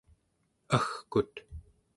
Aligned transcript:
agkut 0.75 1.33